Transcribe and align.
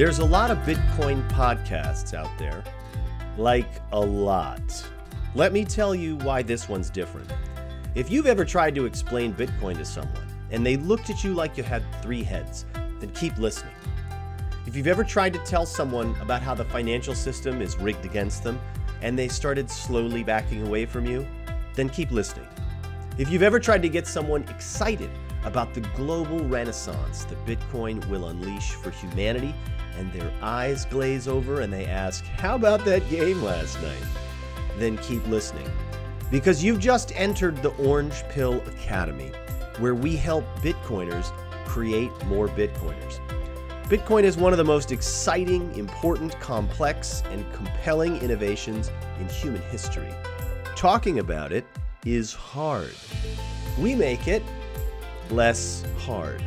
There's 0.00 0.18
a 0.18 0.24
lot 0.24 0.50
of 0.50 0.56
Bitcoin 0.60 1.28
podcasts 1.28 2.14
out 2.14 2.30
there, 2.38 2.64
like 3.36 3.68
a 3.92 4.00
lot. 4.00 4.88
Let 5.34 5.52
me 5.52 5.62
tell 5.62 5.94
you 5.94 6.16
why 6.16 6.40
this 6.40 6.70
one's 6.70 6.88
different. 6.88 7.30
If 7.94 8.10
you've 8.10 8.26
ever 8.26 8.46
tried 8.46 8.74
to 8.76 8.86
explain 8.86 9.34
Bitcoin 9.34 9.76
to 9.76 9.84
someone 9.84 10.26
and 10.52 10.64
they 10.64 10.78
looked 10.78 11.10
at 11.10 11.22
you 11.22 11.34
like 11.34 11.58
you 11.58 11.64
had 11.64 11.82
three 12.00 12.22
heads, 12.22 12.64
then 12.98 13.10
keep 13.10 13.36
listening. 13.36 13.74
If 14.66 14.74
you've 14.74 14.86
ever 14.86 15.04
tried 15.04 15.34
to 15.34 15.38
tell 15.40 15.66
someone 15.66 16.16
about 16.22 16.40
how 16.40 16.54
the 16.54 16.64
financial 16.64 17.14
system 17.14 17.60
is 17.60 17.76
rigged 17.76 18.06
against 18.06 18.42
them 18.42 18.58
and 19.02 19.18
they 19.18 19.28
started 19.28 19.70
slowly 19.70 20.24
backing 20.24 20.66
away 20.66 20.86
from 20.86 21.04
you, 21.04 21.26
then 21.74 21.90
keep 21.90 22.10
listening. 22.10 22.48
If 23.18 23.30
you've 23.30 23.42
ever 23.42 23.60
tried 23.60 23.82
to 23.82 23.90
get 23.90 24.06
someone 24.06 24.44
excited 24.44 25.10
about 25.44 25.74
the 25.74 25.80
global 25.96 26.40
renaissance 26.46 27.24
that 27.24 27.46
Bitcoin 27.46 28.04
will 28.08 28.28
unleash 28.28 28.72
for 28.72 28.90
humanity, 28.90 29.54
and 29.96 30.12
their 30.12 30.32
eyes 30.42 30.84
glaze 30.86 31.28
over 31.28 31.60
and 31.60 31.72
they 31.72 31.86
ask, 31.86 32.24
How 32.24 32.54
about 32.54 32.84
that 32.84 33.08
game 33.08 33.42
last 33.42 33.80
night? 33.82 34.04
Then 34.78 34.98
keep 34.98 35.26
listening. 35.26 35.70
Because 36.30 36.62
you've 36.62 36.78
just 36.78 37.12
entered 37.16 37.62
the 37.62 37.70
Orange 37.70 38.22
Pill 38.28 38.62
Academy, 38.68 39.32
where 39.78 39.94
we 39.94 40.16
help 40.16 40.44
Bitcoiners 40.58 41.32
create 41.66 42.10
more 42.26 42.48
Bitcoiners. 42.48 43.20
Bitcoin 43.84 44.22
is 44.22 44.36
one 44.36 44.52
of 44.52 44.56
the 44.56 44.64
most 44.64 44.92
exciting, 44.92 45.74
important, 45.74 46.38
complex, 46.38 47.24
and 47.32 47.44
compelling 47.52 48.16
innovations 48.18 48.92
in 49.18 49.28
human 49.28 49.62
history. 49.62 50.14
Talking 50.76 51.18
about 51.18 51.52
it 51.52 51.64
is 52.06 52.32
hard. 52.32 52.94
We 53.78 53.96
make 53.96 54.28
it 54.28 54.44
less 55.30 55.84
hard. 55.98 56.42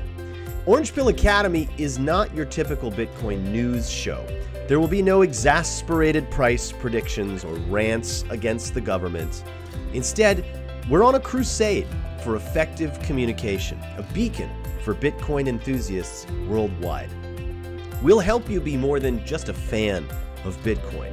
Orange 0.65 0.93
Pill 0.93 1.09
Academy 1.09 1.67
is 1.77 1.99
not 1.99 2.33
your 2.33 2.45
typical 2.45 2.91
Bitcoin 2.91 3.43
news 3.51 3.89
show. 3.89 4.25
There 4.67 4.79
will 4.79 4.87
be 4.87 5.01
no 5.01 5.21
exasperated 5.21 6.29
price 6.31 6.71
predictions 6.71 7.43
or 7.43 7.53
rants 7.69 8.23
against 8.29 8.73
the 8.73 8.81
government. 8.81 9.43
Instead, 9.93 10.45
we're 10.89 11.03
on 11.03 11.15
a 11.15 11.19
crusade 11.19 11.87
for 12.23 12.37
effective 12.37 12.97
communication, 13.01 13.77
a 13.97 14.03
beacon 14.13 14.49
for 14.83 14.95
Bitcoin 14.95 15.47
enthusiasts 15.47 16.25
worldwide. 16.47 17.09
We'll 18.01 18.19
help 18.19 18.49
you 18.49 18.61
be 18.61 18.77
more 18.77 18.99
than 18.99 19.25
just 19.25 19.49
a 19.49 19.53
fan 19.53 20.07
of 20.45 20.57
Bitcoin. 20.63 21.11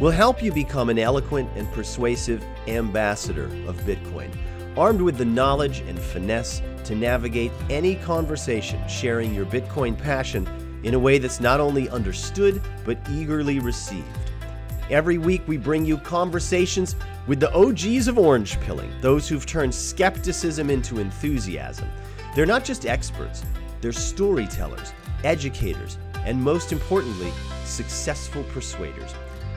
We'll 0.00 0.10
help 0.10 0.42
you 0.42 0.52
become 0.52 0.90
an 0.90 0.98
eloquent 0.98 1.50
and 1.56 1.70
persuasive 1.72 2.44
ambassador 2.68 3.46
of 3.66 3.80
Bitcoin, 3.80 4.30
armed 4.76 5.00
with 5.00 5.16
the 5.16 5.24
knowledge 5.24 5.80
and 5.80 5.98
finesse 5.98 6.62
to 6.86 6.94
navigate 6.94 7.52
any 7.68 7.96
conversation, 7.96 8.80
sharing 8.88 9.34
your 9.34 9.46
Bitcoin 9.46 9.96
passion 9.96 10.48
in 10.84 10.94
a 10.94 10.98
way 10.98 11.18
that's 11.18 11.40
not 11.40 11.60
only 11.60 11.88
understood, 11.88 12.62
but 12.84 12.98
eagerly 13.10 13.58
received. 13.58 14.06
Every 14.88 15.18
week, 15.18 15.42
we 15.48 15.56
bring 15.56 15.84
you 15.84 15.98
conversations 15.98 16.94
with 17.26 17.40
the 17.40 17.52
OGs 17.52 18.06
of 18.06 18.18
orange 18.18 18.60
pilling, 18.60 18.92
those 19.00 19.28
who've 19.28 19.44
turned 19.44 19.74
skepticism 19.74 20.70
into 20.70 21.00
enthusiasm. 21.00 21.88
They're 22.36 22.46
not 22.46 22.64
just 22.64 22.86
experts, 22.86 23.44
they're 23.80 23.92
storytellers, 23.92 24.92
educators, 25.24 25.98
and 26.24 26.40
most 26.40 26.70
importantly, 26.70 27.32
successful 27.64 28.44
persuaders. 28.44 29.12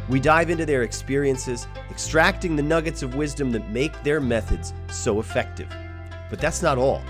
We 0.07 0.19
dive 0.19 0.49
into 0.49 0.65
their 0.65 0.81
experiences, 0.81 1.67
extracting 1.91 2.55
the 2.55 2.63
nuggets 2.63 3.03
of 3.03 3.13
wisdom 3.13 3.51
that 3.51 3.69
make 3.69 4.01
their 4.01 4.19
methods 4.19 4.73
so 4.89 5.19
effective. 5.19 5.71
But 6.31 6.39
that's 6.39 6.63
not 6.63 6.79
all. 6.79 7.03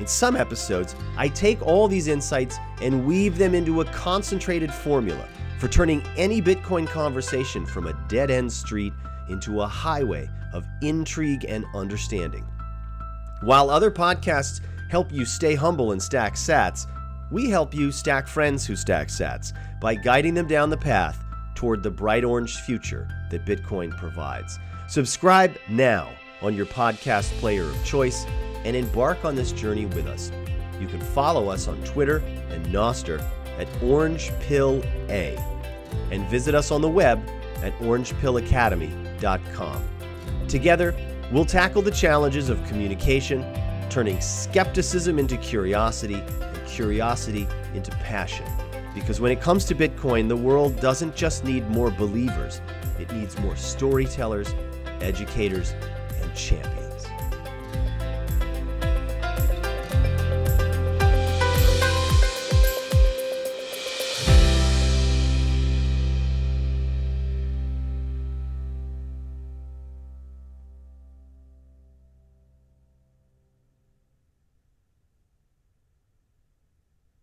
In 0.00 0.06
some 0.06 0.36
episodes, 0.36 0.96
I 1.16 1.28
take 1.28 1.62
all 1.62 1.88
these 1.88 2.08
insights 2.08 2.56
and 2.80 3.06
weave 3.06 3.38
them 3.38 3.54
into 3.54 3.80
a 3.80 3.84
concentrated 3.86 4.72
formula 4.72 5.28
for 5.58 5.68
turning 5.68 6.02
any 6.16 6.42
Bitcoin 6.42 6.86
conversation 6.86 7.64
from 7.66 7.86
a 7.86 7.92
dead 8.08 8.30
end 8.30 8.52
street 8.52 8.92
into 9.28 9.62
a 9.62 9.66
highway 9.66 10.28
of 10.52 10.66
intrigue 10.82 11.44
and 11.48 11.64
understanding. 11.74 12.44
While 13.42 13.70
other 13.70 13.90
podcasts 13.90 14.60
help 14.90 15.12
you 15.12 15.24
stay 15.24 15.54
humble 15.54 15.92
and 15.92 16.02
stack 16.02 16.34
sats, 16.34 16.86
we 17.30 17.48
help 17.48 17.74
you 17.74 17.90
stack 17.92 18.28
friends 18.28 18.66
who 18.66 18.76
stack 18.76 19.08
sats 19.08 19.52
by 19.80 19.94
guiding 19.94 20.34
them 20.34 20.46
down 20.46 20.68
the 20.68 20.76
path 20.76 21.24
toward 21.54 21.82
the 21.82 21.90
bright 21.90 22.24
orange 22.24 22.56
future 22.56 23.08
that 23.30 23.46
Bitcoin 23.46 23.96
provides. 23.96 24.58
Subscribe 24.88 25.56
now 25.70 26.10
on 26.42 26.54
your 26.54 26.66
podcast 26.66 27.30
player 27.38 27.64
of 27.64 27.84
choice 27.84 28.26
and 28.64 28.76
embark 28.76 29.24
on 29.24 29.34
this 29.34 29.50
journey 29.52 29.86
with 29.86 30.06
us. 30.06 30.30
You 30.80 30.86
can 30.86 31.00
follow 31.00 31.48
us 31.48 31.66
on 31.68 31.82
Twitter 31.84 32.18
and 32.50 32.64
Nostr 32.66 33.20
at 33.58 33.66
OrangePillA 33.80 35.38
and 36.10 36.26
visit 36.28 36.54
us 36.54 36.70
on 36.70 36.80
the 36.80 36.88
web 36.88 37.20
at 37.62 37.76
orangepillacademy.com. 37.78 39.88
Together, 40.48 40.94
we'll 41.30 41.44
tackle 41.44 41.82
the 41.82 41.90
challenges 41.90 42.48
of 42.48 42.64
communication, 42.66 43.44
turning 43.88 44.20
skepticism 44.20 45.18
into 45.18 45.36
curiosity 45.38 46.14
and 46.14 46.66
curiosity 46.66 47.48
into 47.74 47.90
passion. 47.92 48.46
Because 48.94 49.20
when 49.20 49.32
it 49.32 49.40
comes 49.40 49.64
to 49.66 49.74
Bitcoin, 49.74 50.28
the 50.28 50.36
world 50.36 50.78
doesn't 50.80 51.16
just 51.16 51.44
need 51.44 51.68
more 51.70 51.90
believers, 51.90 52.60
it 52.98 53.10
needs 53.12 53.38
more 53.38 53.56
storytellers, 53.56 54.54
educators, 55.00 55.74
and 56.20 56.34
champions. 56.34 57.06